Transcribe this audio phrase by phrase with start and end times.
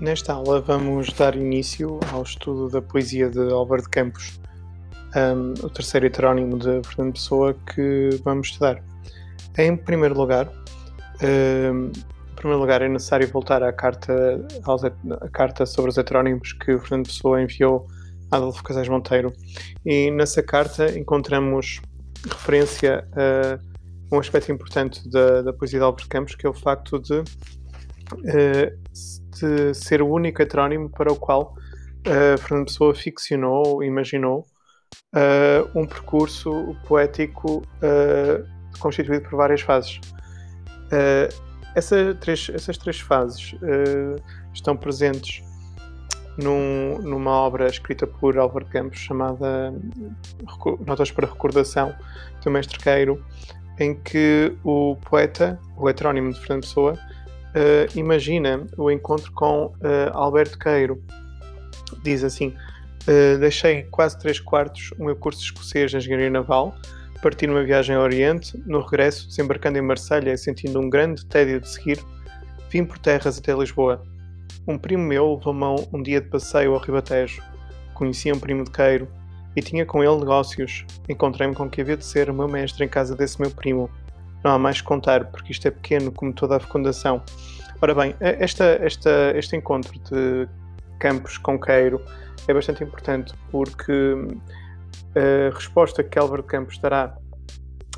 [0.00, 4.40] Nesta aula vamos dar início ao estudo da poesia de Álvaro de Campos,
[5.14, 8.82] um, o terceiro heterónimo de Fernando Pessoa que vamos estudar.
[9.56, 10.48] Em primeiro lugar,
[11.22, 14.12] um, em primeiro lugar é necessário voltar à carta,
[15.20, 17.86] à carta sobre os heterónimos que Fernando Pessoa enviou
[18.30, 19.32] a Adolfo Casais Monteiro
[19.86, 21.80] e nessa carta encontramos
[22.24, 26.54] referência a um aspecto importante da, da poesia de Álvaro de Campos que é o
[26.54, 27.22] facto de
[29.42, 31.56] de ser o único heterónimo para o qual
[32.06, 34.46] uh, Fernando Pessoa ficcionou, imaginou
[35.14, 40.00] uh, um percurso poético uh, constituído por várias fases.
[41.74, 43.54] Essa três, essas três fases
[44.52, 45.42] estão presentes
[46.36, 49.72] num, numa obra escrita por Álvaro Campos chamada
[50.86, 51.94] Notas para Recordação
[52.44, 53.24] do Mestre Queiro,
[53.78, 56.98] em que o poeta, o heterónimo de Fernando Pessoa,
[57.52, 59.72] Uh, imagina o encontro com uh,
[60.12, 61.02] Alberto Queiro.
[62.02, 62.54] Diz assim:
[63.02, 66.74] uh, Deixei quase três quartos o meu curso escocês de engenharia naval,
[67.22, 71.68] parti numa viagem ao Oriente, no regresso, desembarcando em Marselha, sentindo um grande tédio de
[71.68, 72.00] seguir,
[72.70, 74.02] vim por terras até Lisboa.
[74.66, 77.42] Um primo meu levou-me um dia de passeio ao Ribatejo.
[77.94, 79.08] Conhecia um primo de Queiro
[79.54, 80.86] e tinha com ele negócios.
[81.08, 83.90] Encontrei-me com que havia de ser o meu mestre em casa desse meu primo
[84.44, 87.22] não há mais que contar, porque isto é pequeno como toda a fecundação.
[87.80, 90.48] Ora bem, esta, esta, este encontro de
[90.98, 92.00] Campos com Queiro
[92.46, 94.14] é bastante importante porque
[95.16, 97.16] a resposta que Álvaro Campos dará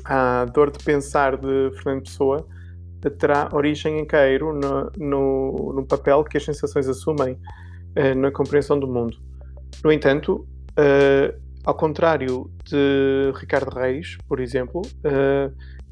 [0.03, 2.47] à dor de pensar de Fernando Pessoa
[3.19, 7.37] terá origem em Queiro no, no, no papel que as sensações assumem
[8.17, 9.17] na compreensão do mundo.
[9.83, 10.47] No entanto,
[11.63, 14.81] ao contrário de Ricardo Reis, por exemplo,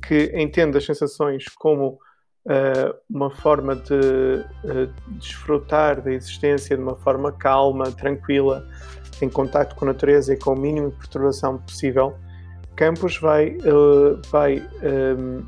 [0.08, 2.00] que entende as sensações como
[2.46, 8.68] uh, uma forma de uh, desfrutar da existência de uma forma calma, tranquila,
[9.22, 12.16] em contato com a natureza e com o mínimo de perturbação possível,
[12.76, 15.46] Campos vai, uh, vai um,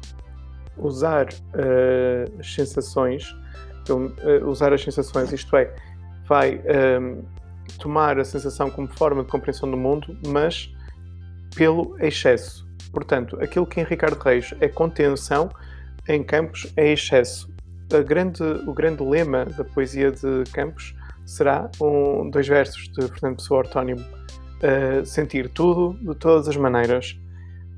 [0.77, 1.27] usar
[2.39, 3.35] as sensações,
[4.45, 5.73] usar as sensações, isto é,
[6.27, 6.61] vai
[7.01, 7.23] um,
[7.79, 10.71] tomar a sensação como forma de compreensão do mundo, mas
[11.55, 12.64] pelo excesso.
[12.95, 15.49] Portanto, aquilo que em Ricardo Reis é contenção,
[16.07, 17.53] em Campos é excesso.
[18.07, 20.95] Grande, o grande lema da poesia de Campos
[21.25, 23.99] será um, dois versos de Fernando Pessoa Ortónimo.
[23.99, 27.19] Uh, sentir tudo de todas as maneiras.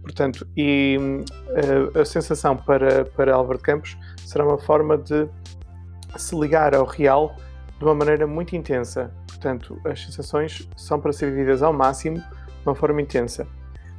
[0.04, 5.28] Portanto, e uh, a sensação para, para Álvaro de Campos será uma forma de
[6.16, 7.36] se ligar ao real
[7.80, 9.12] de uma maneira muito intensa.
[9.26, 13.48] Portanto, as sensações são para ser vividas ao máximo, de uma forma intensa.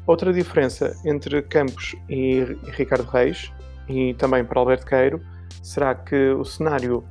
[0.08, 2.42] Outra diferença entre Campos e
[2.72, 3.52] Ricardo Reis,
[3.86, 5.20] e também para Alberto Queiro,
[5.62, 7.04] será que o cenário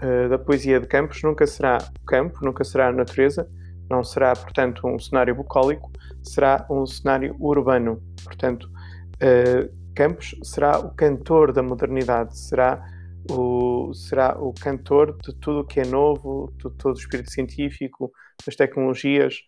[0.00, 3.50] uh, da poesia de Campos nunca será o campo, nunca será a natureza,
[3.90, 5.90] não será, portanto, um cenário bucólico,
[6.22, 8.00] será um cenário urbano.
[8.22, 8.70] Portanto,
[9.14, 12.86] uh, Campos será o cantor da modernidade, será
[13.32, 18.12] o, será o cantor de tudo o que é novo, de todo o espírito científico,
[18.46, 19.40] das tecnologias,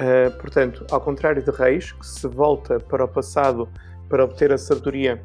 [0.00, 3.68] Uh, portanto, ao contrário de Reis, que se volta para o passado
[4.08, 5.20] para obter a sabedoria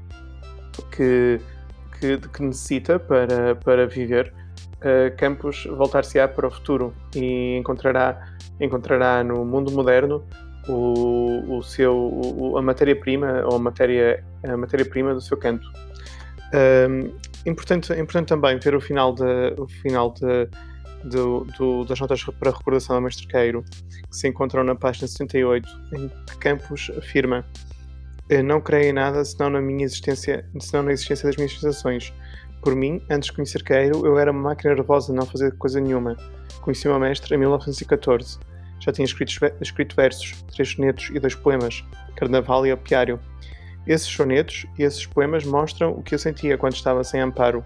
[0.92, 1.40] que,
[2.00, 4.34] que, que necessita para, para viver,
[4.78, 10.26] uh, Campos voltar-se-á para o futuro e encontrará, encontrará no mundo moderno
[10.68, 15.68] o, o seu, o, a matéria-prima ou a matéria, a matéria-prima do seu canto.
[16.52, 17.14] Uh,
[17.46, 20.50] importante, importante também ver o final de, o final de
[21.04, 25.68] do, do, das notas para recordação ao mestre Queiro, que se encontram na página 78,
[25.94, 27.46] em que Campos afirma
[28.44, 32.14] não creio em nada senão na minha existência, senão na existência das minhas sensações.
[32.62, 35.80] Por mim, antes de conhecer Queiro, eu era uma máquina nervosa de não fazer coisa
[35.80, 36.16] nenhuma.
[36.62, 38.40] Conheci o meu mestre em 1914.
[38.80, 41.84] Já tinha escrito, escrito versos, três sonetos e dois poemas,
[42.16, 43.20] Carnaval e Opiário.
[43.86, 47.64] Esses sonetos e esses poemas mostram o que eu sentia quando estava sem amparo.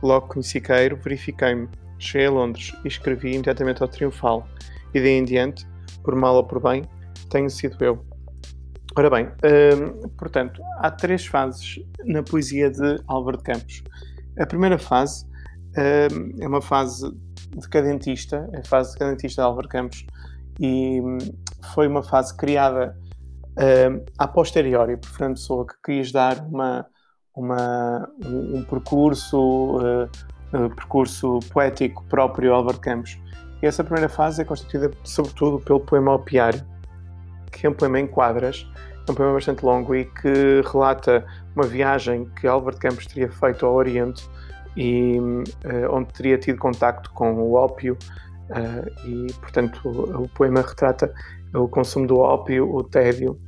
[0.00, 1.68] Logo conheci Queiro, verifiquei-me.
[1.98, 4.46] Cheguei a Londres e escrevi imediatamente ao Triunfal,
[4.92, 5.66] e daí em diante,
[6.02, 6.84] por mal ou por bem,
[7.30, 8.04] tenho sido eu.
[8.96, 13.82] Ora bem, hum, portanto, há três fases na poesia de Álvaro de Campos.
[14.38, 17.10] A primeira fase hum, é uma fase
[17.56, 20.06] decadentista, é a fase decadentista de Álvaro Campos,
[20.60, 21.18] e hum,
[21.74, 22.96] foi uma fase criada
[23.58, 26.86] hum, a posteriori por Fernando Pessoa, que quis dar uma,
[27.34, 30.08] uma, um, um percurso uh,
[30.76, 33.18] percurso poético próprio Álvaro Campos.
[33.62, 36.62] E essa primeira fase é constituída sobretudo pelo poema Opiário,
[37.50, 38.66] que é um poema em quadras,
[39.06, 41.24] é um poema bastante longo e que relata
[41.54, 44.28] uma viagem que Álvaro Campos teria feito ao Oriente
[44.76, 45.18] e
[45.90, 47.96] onde teria tido contacto com o ópio
[49.04, 51.12] e, portanto, o, o, poema retrata
[51.54, 53.38] o consumo do ópio, o tédio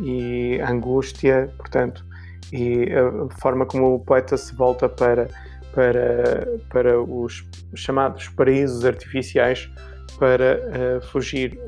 [0.00, 2.04] e a angústia, portanto,
[2.52, 5.28] e a forma como o poeta se volta para
[5.74, 9.70] para, para os chamados paraísos artificiais
[10.18, 11.58] para uh, fugir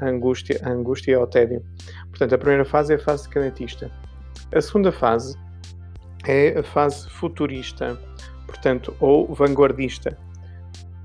[0.00, 1.62] à angústia, à angústia e ao tédio.
[2.08, 3.90] Portanto, a primeira fase é a fase decadentista.
[4.52, 5.38] A segunda fase
[6.26, 7.98] é a fase futurista,
[8.46, 10.16] portanto, ou vanguardista.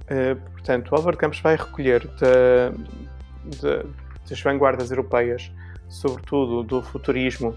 [0.04, 2.70] Uh, portanto, o Álvaro Campos vai recolher da,
[3.62, 3.84] da,
[4.28, 5.52] das vanguardas europeias,
[5.90, 7.56] sobretudo do futurismo,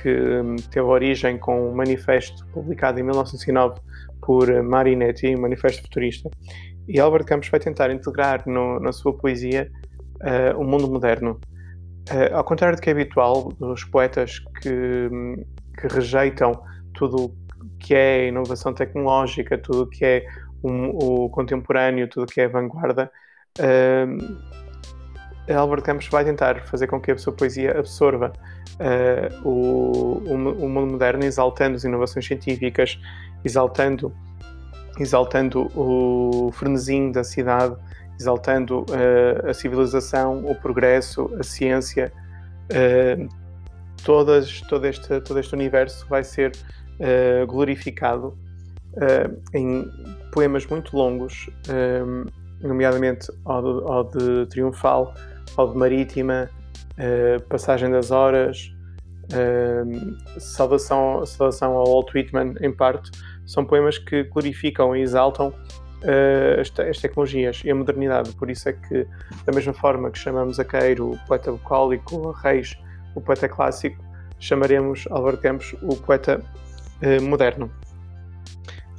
[0.00, 3.80] que um, teve origem com um manifesto publicado em 1909
[4.20, 6.30] por Marinetti, um manifesto futurista.
[6.88, 9.70] E Albert Campos vai tentar integrar no, na sua poesia
[10.22, 11.38] uh, o mundo moderno.
[12.10, 15.08] Uh, ao contrário do que é habitual dos poetas que,
[15.78, 16.52] que rejeitam
[16.94, 17.34] tudo
[17.78, 20.26] que é inovação tecnológica, tudo que é
[20.62, 23.10] um, o contemporâneo, tudo que é vanguarda,
[23.58, 24.69] uh,
[25.54, 28.32] Albert Campos vai tentar fazer com que a sua poesia absorva
[28.74, 32.98] uh, o, o, mundo moderno, exaltando as inovações científicas,
[33.44, 34.12] exaltando,
[34.98, 37.76] exaltando o frenesim da cidade,
[38.18, 42.12] exaltando uh, a civilização, o progresso, a ciência.
[42.70, 43.28] Uh,
[44.04, 46.52] todas, todo, este, todo este universo vai ser
[47.48, 48.36] glorificado
[49.54, 49.90] em
[50.30, 51.48] poemas muito longos,
[52.62, 55.14] nomeadamente ao de, ao de Triunfal,
[55.56, 56.50] ao de Marítima,
[56.92, 58.72] uh, Passagem das Horas,
[59.32, 63.10] uh, Salvação, Salvação ao Walt Whitman, em parte,
[63.46, 68.32] são poemas que glorificam e exaltam uh, as, as, tecnologias e a modernidade.
[68.32, 69.06] Por isso é que,
[69.44, 72.76] da mesma forma que chamamos a Queiro o poeta bucólico, a Reis
[73.14, 74.02] o poeta clássico,
[74.38, 76.40] chamaremos Álvaro Campos o poeta
[77.22, 77.70] moderno.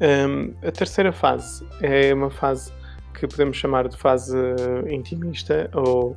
[0.02, 2.74] Um, a terceira fase é uma fase
[3.14, 4.38] que podemos chamar de fase
[4.90, 6.16] intimista ou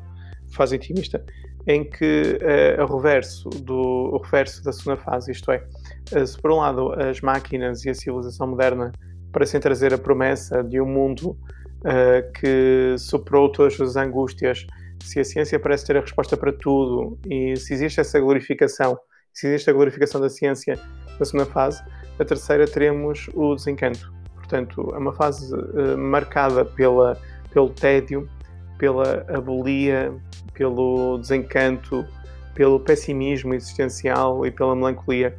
[0.55, 1.25] fase intimista,
[1.67, 2.39] em que
[2.79, 5.65] uh, o, reverso do, o reverso da segunda fase, isto é,
[6.13, 8.93] uh, se por um lado as máquinas e a civilização moderna
[9.33, 14.67] parecem trazer a promessa de um mundo uh, que superou todas as angústias,
[15.03, 18.99] se a ciência parece ter a resposta para tudo e se existe essa glorificação,
[19.33, 20.79] se existe a glorificação da ciência
[21.19, 21.83] na segunda fase,
[22.19, 24.13] a terceira teremos o desencanto.
[24.55, 25.53] Portanto, é uma fase
[25.99, 27.21] marcada pela,
[27.53, 28.29] pelo tédio,
[28.79, 30.15] pela abolia,
[30.53, 32.07] pelo desencanto,
[32.55, 35.37] pelo pessimismo existencial e pela melancolia.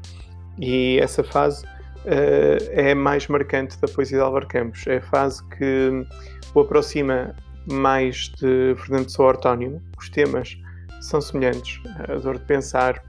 [0.59, 4.85] E essa fase uh, é mais marcante da poesia de Álvaro Campos.
[4.85, 6.06] É a fase que
[6.53, 7.33] o aproxima
[7.71, 9.81] mais de Fernando Pessoa Ortónimo.
[9.97, 10.57] Os temas
[11.00, 11.81] são semelhantes.
[12.09, 13.01] A dor de pensar,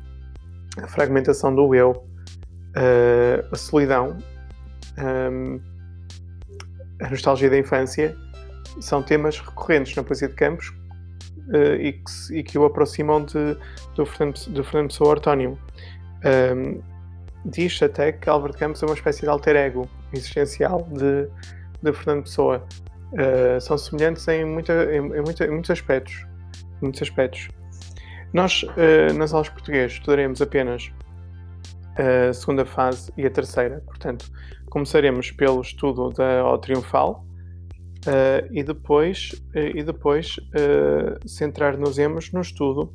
[0.80, 4.16] a fragmentação do eu, uh, a solidão,
[5.32, 5.60] um,
[7.00, 8.16] a nostalgia da infância
[8.80, 10.68] são temas recorrentes na poesia de Campos
[11.48, 13.56] uh, e, que, e, que, o aproximam de,
[13.94, 15.58] do, Fernando, do Fernando Pessoa Ortónimo.
[16.24, 16.82] Um,
[17.44, 21.28] diz até que Álvaro Campos é uma espécie de alter ego existencial de,
[21.82, 22.66] de Fernando Pessoa.
[23.12, 26.26] Uh, são semelhantes em, muita, em, em, muita, em, muitos aspectos.
[26.80, 27.48] Muitos aspectos.
[28.32, 30.90] Nós, uh, nas aulas de português, estudaremos apenas
[31.96, 33.82] a segunda fase e a terceira.
[33.86, 34.30] Portanto,
[34.70, 37.26] começaremos pelo estudo da O Triunfal,
[38.06, 41.98] Uh, e depois, uh, e depois uh, centrar-nos
[42.32, 42.94] no estudo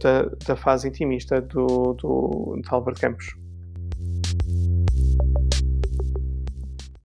[0.00, 3.34] da, da, fase intimista do, do, de Albert Campos.